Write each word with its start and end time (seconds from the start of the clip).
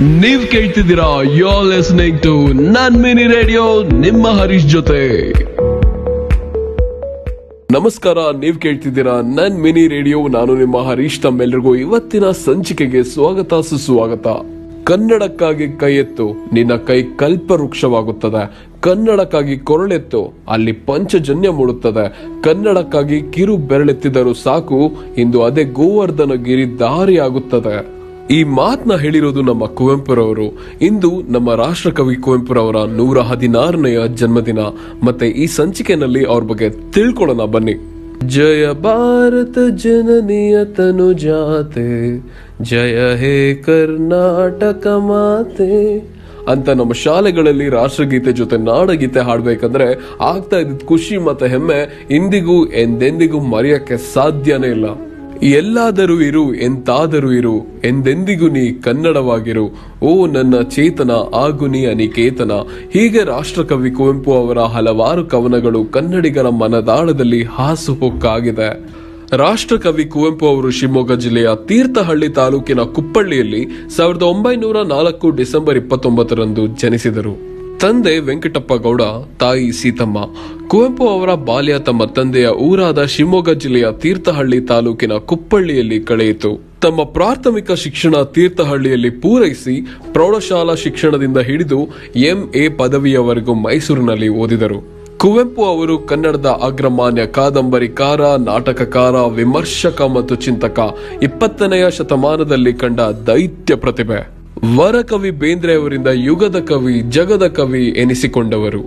ನೀವ್ 0.00 0.48
ಕೇಳ್ತಿದ್ದೀರಾ 0.48 1.22
ಯೋ 1.22 1.62
listening 1.62 2.22
to 2.22 2.52
ನನ್ 2.52 2.96
ಮಿನಿ 2.96 3.22
ರೇಡಿಯೋ 3.22 3.82
ನಿಮ್ಮ 3.82 4.28
ಹರೀಶ್ 4.28 4.66
ಜೊತೆ. 4.66 5.32
ನಮಸ್ಕಾರ, 7.70 8.18
ನೀವ್ 8.18 8.58
ಕೇಳ್ತಿದ್ದೀರಾ 8.58 9.20
ನನ್ 9.20 9.60
ಮಿನಿ 9.60 9.88
ರೇಡಿಯೋ 9.88 10.28
ನಾನು 10.28 10.56
ನಿಮ್ಮ 10.56 10.78
ಹರೀಶ್ 10.78 11.20
ತಮ್ಮೆಲ್ಲರಿಗೂ 11.20 11.74
ಇವತ್ತಿನ 11.74 12.30
ಸಂಚಿಕೆಗೆ 12.30 13.02
ಸ್ವಾಗತ, 13.02 13.54
ಸುಸ್ವಾಗತ. 13.54 14.26
ಕನ್ನಡಕ್ಕಾಗಿ 14.84 15.68
ಕೈ 15.68 15.94
ಎತ್ತು, 15.94 16.48
ನಿನ್ನ 16.52 16.76
ಕೈ 16.76 17.02
ಕಲ್ಪವೃಕ್ಷವಾಗುತ್ತದೆ. 17.02 18.70
ಕನ್ನಡಕ್ಕಾಗಿ 18.80 19.58
ಕೊರಳೆತ್ತು, 19.58 20.34
ಅಲ್ಲಿ 20.48 20.72
ಪಂಚಜನ್ಯ 20.72 21.50
ಮೂಡುತ್ತದೆ. 21.50 22.32
ಕನ್ನಡಕ್ಕಾಗಿ 22.42 23.22
ಕಿರು 23.32 23.56
ಬೆರಳೆತ್ತಿದರೂ 23.56 24.34
ಸಾಕು, 24.34 24.92
ಇಂದು 25.18 25.42
ಅದೇ 25.42 25.64
ಗೋವರ್ಧನ 25.64 26.32
ಗಿರಿ 26.34 26.78
ದಾರಿಯಾಗುತ್ತದೆ. 26.78 27.97
ಈ 28.30 28.44
ಮಾತನ್ನ 28.44 28.96
ಹೇಳಿರೋದು 28.96 29.42
ನಮ್ಮ 29.42 29.66
ಕುವೆಂಪುರವರು. 29.66 30.58
ಇಂದು 30.80 31.22
ನಮ್ಮ 31.28 31.54
ರಾಷ್ಟ್ರಕವಿ 31.54 32.16
ಕುವೆಂಪುರವರ 32.16 32.76
ನೂರ 32.76 33.18
ಹದಿನಾರನೆಯ 33.18 33.98
ಜನ್ಮದಿನ. 34.14 34.58
ಮತ್ತೆ 35.02 35.28
ಈ 35.28 35.46
ಸಂಚಿಕೆನಲ್ಲಿ 35.46 36.24
ಅವ್ರ 36.24 36.44
ಬಗ್ಗೆ 36.44 36.70
ತಿಳ್ಕೊಳ್ಳೋಣ, 36.70 37.50
ಬನ್ನಿ. 37.50 37.74
ಜಯ 38.26 38.72
ಭಾರತ 38.72 39.58
ಜನನಿಯ 39.76 40.64
ತನು 40.64 41.12
ಜಾತೆ 41.12 42.18
ಜಯ 42.62 43.16
ಹೇ 43.16 43.54
ಕರ್ನಾಟಕ 43.54 44.86
ಮಾತೆ. 44.86 45.98
ಅಂತ 46.48 46.68
ನಮ್ಮ 46.68 46.92
ಶಾಲೆಗಳಲ್ಲಿ 46.92 47.68
ರಾಷ್ಟ್ರಗೀತೆ 47.68 48.32
ಜೊತೆ 48.32 48.56
ನಾಡಗೀತೆ 48.56 49.20
ಹಾಡ್ಬೇಕಂದ್ರೆ 49.20 50.14
ಆಗ್ತಾ 50.20 50.56
ಇದ್ದ 50.56 50.84
ಖುಷಿ 50.84 51.18
ಮತ್ತೆ 51.18 51.48
ಹೆಮ್ಮೆ 51.48 52.06
ಇಂದಿಗೂ 52.10 52.66
ಎಂದೆಂದಿಗೂ 52.66 53.40
ಮರೆಯಕ್ಕೆ 53.40 54.14
ಸಾಧ್ಯನೇ 54.14 54.66
ಇಲ್ಲ. 54.66 55.07
ಎಲ್ಲಾದರೂ 55.42 56.20
ಇರು, 56.20 56.54
ಎಂತಾದರೂ 56.54 57.32
ಇರು, 57.32 57.66
ಎಂದೆಂದಿಗೂ 57.84 58.48
ನೀ 58.48 58.72
ಕನ್ನಡವಾಗಿರು. 58.72 59.70
ಓ 60.02 60.26
ನನ್ನ 60.26 60.60
ಚೇತನ 60.62 61.10
ಆಗು 61.34 61.66
ನೀ 61.66 61.86
ಅನಿಕೇತನ 61.86 62.52
ಹೀಗೆ 62.92 63.24
ರಾಷ್ಟ್ರಕವಿ 63.24 63.90
ಕುವೆಂಪು 63.90 64.32
ಅವರ 64.32 64.58
ಹಲವಾರು 64.58 65.24
ಕವನಗಳು 65.24 65.84
ಕನ್ನಡಿಗರ 65.84 66.48
ಮನದಾಳದಲ್ಲಿ 66.48 67.42
ಹಾಸುಹೊಕ್ಕಾಗಿದೆ 67.42 68.98
ರಾಷ್ಟ್ರಕವಿ 69.32 70.04
ಕುವೆಂಪು 70.04 70.46
ಅವರು 70.46 70.70
ಶಿವಮೊಗ್ಗ 70.70 71.12
ಜಿಲ್ಲೆಯ 71.12 71.48
ತೀರ್ಥಹಳ್ಳಿ 71.66 72.28
ತಾಲೂಕಿನ 72.28 72.80
ಕುಪ್ಪಳ್ಳಿಯಲ್ಲಿ 72.80 73.68
ಸಾವಿರದ 73.96 74.22
ಒಂಬೈನೂರ 74.22 74.82
ನಾಲ್ಕು 74.82 75.30
ಡಿಸೆಂಬರ್ 75.30 75.76
ಇಪ್ಪತ್ತೊಂಬತ್ತರಂದು 75.76 76.66
ಜನಿಸಿದರು. 76.66 77.57
ತಂದೆ 77.80 78.18
ವೆಂಕಟಪ್ಪ 78.18 78.74
ಗೌಡ, 78.74 79.02
ತಾಯಿ 79.40 79.72
ಸೀತಮ್ಮ. 79.72 80.18
ಕುವೆಂಪು 80.68 81.08
ಅವರ 81.08 81.34
ಬಾಲ್ಯ 81.34 81.78
ತಮ್ಮ 81.78 82.04
ತಂದೆಯ 82.04 82.48
ಊರಾದ 82.48 83.04
ಶಿವಮೊಗ್ಗ 83.04 83.50
ಜಿಲ್ಲೆಯ 83.50 83.86
ತೀರ್ಥಹಳ್ಳಿ 84.00 84.60
ತಾಲೂಕಿನ 84.60 85.12
ಕುಪ್ಪಳ್ಳಿಯಲ್ಲಿ 85.12 86.00
ಕಳೆಯಿತು. 86.00 86.80
ತಮ್ಮ 86.80 87.04
ಪ್ರಾಥಮಿಕ 87.04 87.72
ಶಿಕ್ಷಣ 87.72 88.14
ತೀರ್ಥಹಳ್ಳಿಯಲ್ಲಿ 88.22 89.10
ಪೂರೈಸಿ 89.10 89.80
ಪ್ರೌಢಶಾಲಾ 90.12 90.74
ಶಿಕ್ಷಣದಿಂದ 90.74 91.38
ಹಿಡಿದು 91.38 91.88
ಎಂಎ 92.16 92.68
ಪದವಿಯವರೆಗೂ 92.68 93.54
ಮೈಸೂರಿನಲ್ಲಿ 93.54 94.28
ಓದಿದರು. 94.28 94.80
ಕುವೆಂಪು 95.18 95.64
ಅವರು 95.64 95.98
ಕನ್ನಡದ 95.98 96.46
ಅಗ್ರಮಾನ್ಯ 96.46 97.26
ಕಾದಂಬರಿಕಾರ, 97.26 98.20
ನಾಟಕಕಾರ, 98.36 99.14
ವಿಮರ್ಶಕ 99.14 100.02
ಮತ್ತು 100.02 100.34
ಚಿಂತಕ 100.34 100.80
ಇಪ್ಪತ್ತನೆಯ 101.22 101.90
ಶತಮಾನದಲ್ಲಿ 101.90 102.72
ಕಂಡ 102.72 103.00
ದೈತ್ಯ 103.00 103.74
ಪ್ರತಿಭೆ. 103.74 104.37
ವರಕವಿ 104.76 105.30
ಬೇಂದ್ರೆಯವರಿಂದ 105.30 106.08
ಯುಗದ 106.12 106.60
ಕವಿ, 106.60 107.00
ಜಗದ 107.00 107.46
ಕವಿ 107.46 107.88
ಎನಿಸಿಕೊಂಡವರು. 107.88 108.80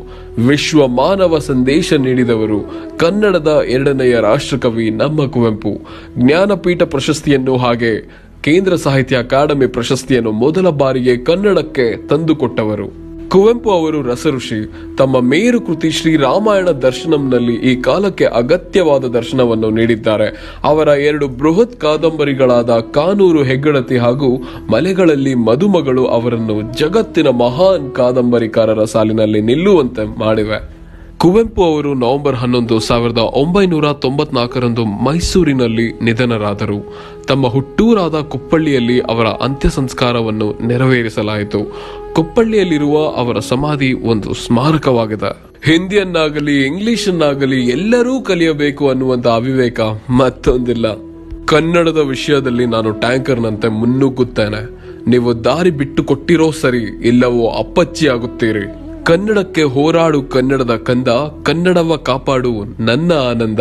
ವಿಶ್ವ 0.47 0.88
ಮಾನವ 0.88 1.39
ಸಂದೇಶ 1.39 1.94
ನೀಡಿದವರು. 1.94 2.59
ಕನ್ನಡದ 2.97 3.61
ಎರಡನೆಯ 3.67 4.19
ರಾಷ್ಟ್ರಕವಿ 4.19 4.89
ನಮ್ಮ 4.89 5.27
ಕುವೆಂಪು. 5.27 5.81
ಜ್ಞಾನಪೀಠ 6.17 6.83
ಪ್ರಶಸ್ತಿಯನ್ನು 6.83 7.58
ಹಾಗೆ 7.58 8.02
ಕೇಂದ್ರ 8.42 8.75
ಸಾಹಿತ್ಯ 8.75 9.17
ಅಕಾಡೆಮಿ 9.17 9.67
ಪ್ರಶಸ್ತಿಯನ್ನು 9.67 10.31
ಮೊದಲ 10.31 10.69
ಬಾರಿಗೆ 10.69 11.17
ಕನ್ನಡಕ್ಕೆ 11.17 12.08
ತಂದುಕೊಟ್ಟವರು. 12.08 13.01
ಕುವೆಂಪು 13.32 13.72
ಅವರು 13.72 14.02
ರಸಋಷಿ. 14.02 14.72
ತಮ್ಮ 14.98 15.20
ಮೇರು 15.20 15.62
ಕೃತಿ 15.62 15.92
ಶ್ರೀ 15.92 16.16
ರಾಮಾಯಣ 16.16 16.70
ದರ್ಶನಂನಲ್ಲಿ 16.70 17.54
ಈ 17.54 17.82
ಕಾಲಕ್ಕೆ 17.82 18.26
ಅಗತ್ಯವಾದ 18.26 19.05
ದರ್ಶನವನ್ನು 19.05 19.70
ನೀಡಿದ್ದಾರೆ. 19.70 20.58
ಅವರ 20.64 20.88
ಎರಡು 20.88 21.28
ಬೃಹತ್ 21.28 21.82
ಕಾದಂಬರಿಗಳಾದ 21.82 22.70
ಕಾನೂರು 22.70 23.44
ಹೆಗ್ಗಡತಿ 23.44 23.98
ಹಾಗೂ 23.98 24.42
ಮಲೆಗಳಲ್ಲಿ 24.72 25.36
ಮದುಮಗಳು 25.36 26.05
ಅವರನ್ನು 26.05 26.78
ಜಗತ್ತಿನ 26.78 27.28
ಮಹಾನ್ 27.28 27.95
ಕಾದಂಬರಿಕಾರರ 27.95 28.83
ಸಾಲಿನಲ್ಲಿ 28.83 29.42
ನಿಲ್ಲುವಂತೆ 29.42 30.20
ಮಾಡಿವೆ. 30.20 30.82
ಕುವೆಂಪು 31.17 31.64
ಅವರು 31.64 31.94
ನವೆಂಬರ್ 31.94 32.36
ಹನ್ನೊಂದು 32.36 32.80
ಸಾವಿರದ 32.80 33.17
ಒಂಬೈನೂರ 33.17 33.94
ತೊಂಬತ್ನಾಲ್ಕರಂದು 33.94 34.86
ಮೈಸೂರಿನಲ್ಲಿ 34.86 36.04
ನಿಧನರಾದರು. 36.04 36.80
ತಮ್ಮ 37.31 37.47
ಹುಟ್ಟೂರಾದ 37.47 38.15
ಕುಪ್ಪಳ್ಳಿಯಲ್ಲಿ 38.21 38.99
ಅವರ 38.99 39.25
ಅಂತ್ಯ 39.25 39.69
ಸಂಸ್ಕಾರವನ್ನು 39.69 40.67
ನೆರವೇರಿಸಲಾಯಿತು. 40.67 41.59
ಕುಪ್ಪಳ್ಳಿಯಲ್ಲಿರುವ 42.14 43.08
ಅವರ 43.15 43.39
ಸಮಾಧಿ 43.39 43.93
ಒಂದು 43.93 44.33
ಸ್ಮಾರಕವಾಗಿದೆ. 44.33 45.30
ಹಿಂದಿಯನ್ನಾಗಲಿ, 45.65 46.65
ಇಂಗ್ಲಿಷನ್ನಾಗಲಿ 46.65 47.65
ಎಲ್ಲರೂ 47.65 48.21
ಕಲಿಯಬೇಕು 48.21 48.89
ಅನ್ನುವಂತ 48.89 49.27
ಅವಿವೇಕ 49.27 49.80
ಮತ್ತೊಂದಿಲ್ಲ. 50.09 50.86
ಕನ್ನಡದ 51.45 51.97
ವಿಷಯದಲ್ಲಿ 51.97 52.65
ನಾನು 52.65 52.92
ಟ್ಯಾಂಕರ್ನಂತೆ 52.92 53.67
ಮುನ್ನುಗ್ಗುತ್ತೇನೆ. 53.67 54.69
ನೀವು 55.08 55.43
ದಾರಿ 55.43 55.69
ಬಿಟ್ಟು 55.69 56.03
ಕೊಟ್ಟಿರೋ 56.03 56.52
ಸರಿ 56.52 57.08
ಇಲ್ಲವೋ 57.08 57.49
ಅಪ್ಪಚ್ಚಿ 57.49 58.08
ಆಗುತ್ತೀರಿ 58.08 58.65
ಕನ್ನಡಕ್ಕೆ 59.03 59.63
ಹೋರಾಡು 59.63 60.23
ಕನ್ನಡದ 60.23 60.75
ಕಂದ, 60.75 61.08
ಕನ್ನಡವ 61.43 61.95
ಕಾಪಾಡು 61.95 62.83
ನನ್ನ 62.83 63.11
ಆನಂದ. 63.13 63.59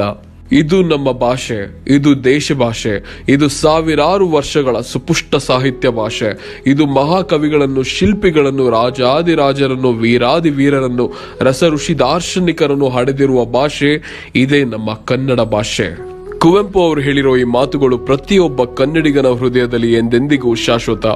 ಇದು 0.52 0.82
ನಮ್ಮ 0.82 1.12
ಭಾಷೆ, 1.12 1.84
ಇದು 1.88 2.24
ದೇಶ 2.24 2.52
ಭಾಷೆ, 2.52 3.24
ಇದು 3.28 3.48
ಸಾವಿರಾರು 3.48 4.28
ವರ್ಷಗಳ 4.28 4.80
ಸುಪುಷ್ಟ 4.80 5.36
ಸಾಹಿತ್ಯ 5.36 5.88
ಭಾಷೆ. 5.88 6.62
ಇದು 6.66 6.86
ಮಹಾಕವಿಗಳನ್ನು, 6.86 7.82
ಶಿಲ್ಪಿಗಳನ್ನು, 7.82 8.70
ರಾಜಾದಿರಾಜರನ್ನು 8.70 9.92
ವೀರಾದಿ 9.92 10.50
ವೀರರನ್ನು 10.50 11.12
ರಸ 11.40 11.64
ಋಷಿ 11.64 11.98
ದಾರ್ಶನಿಕರನ್ನು 11.98 12.88
ಹಡೆದಿರುವ 12.88 13.44
ಭಾಷೆ, 13.44 14.02
ಇದೇ 14.34 14.64
ನಮ್ಮ 14.64 14.94
ಕನ್ನಡ 14.94 15.40
ಭಾಷೆ. 15.40 16.10
ಕುವೆಂಪು 16.38 16.82
ಅವರು 16.82 17.00
ಹೇಳಿರೋ 17.00 17.36
ಈ 17.36 17.44
ಮಾತುಗಳು 17.44 17.98
ಪ್ರತಿಯೊಬ್ಬ 17.98 18.64
ಕನ್ನಡಿಗನ 18.64 19.26
ಹೃದಯದಲ್ಲಿ 19.26 19.92
ಎಂದೆಂದಿಗೂ 19.92 20.54
ಶಾಶ್ವತ. 20.54 21.06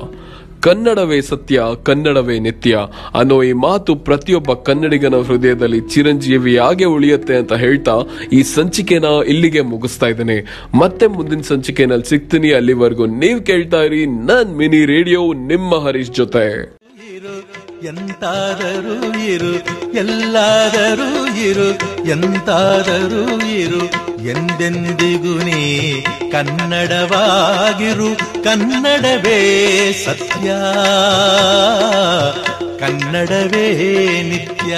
ಕನ್ನಡವೇ 0.65 1.21
ಸತ್ಯ, 1.21 1.63
ಕನ್ನಡವೇ 1.83 2.39
ನಿತ್ಯ. 2.39 2.79
ಅನ್ನೋ 3.15 3.43
ಈ 3.43 3.53
ಮಾತು 3.53 3.97
ಪ್ರತಿಯೊಬ್ಬ 3.97 4.53
ಕನ್ನಡಿಗನ 4.53 5.15
ಹೃದಯದಲ್ಲಿ 5.15 5.81
ಚಿರಂಜೀವಿಯಾಗೆ 5.81 6.85
ಉಳಿಯುತ್ತೆ 6.85 7.37
ಅಂತ 7.37 7.53
ಹೇಳ್ತಾ 7.53 7.97
ಈ 8.33 8.43
ಸಂಚಿಕೆನ 8.43 9.05
ಇಲ್ಲಿಗೆ 9.27 9.61
ಮುಗಿಸ್ತಾ 9.61 10.07
ಇದ್ದೇನೆ. 10.07 10.67
ಮತ್ತೆ 10.79 11.07
ಮುಂದಿನ 11.07 11.41
ಸಂಚಿಕೆನಲ್ಲಿ 11.41 12.09
ಸಿಗ್ತೀನಿ. 12.09 12.53
ಅಲ್ಲಿವರೆಗೂ 12.53 13.07
ನೀವು 13.07 13.41
ಕೇಳ್ತಾ 13.41 13.83
ಇರಿ 13.83 14.07
ನನ್ 14.07 14.57
ಮಿನಿ 14.57 14.85
ರೇಡಿಯೋ, 14.85 15.33
ನಿಮ್ಮ 15.33 15.75
ಹರೀಶ್ 15.87 16.11
ಜೊತೆ. 16.11 16.84
ಎಂತಾದರೂ 17.83 19.19
ಇರು 19.19 19.55
ಎಲ್ಲಾದರೂ 19.95 21.27
ಇರು 21.27 21.69
ಎಂತಾದರೂ 22.05 23.47
ಇರು 23.47 24.15
ಎಂದೆಂದಿಗೂ 24.25 25.39
ನೀ 25.39 25.93
ಕನ್ನಡವಾಗಿರು 26.33 28.17
ಕನ್ನಡವೇ 28.45 29.93
ಸತ್ಯ 30.05 30.49
ಕನ್ನಡವೇ 32.79 33.77
ನಿತ್ಯ. 34.23 34.77